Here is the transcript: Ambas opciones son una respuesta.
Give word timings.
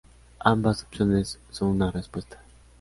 Ambas 0.39 0.81
opciones 0.85 1.37
son 1.51 1.67
una 1.67 1.91
respuesta. 1.91 2.39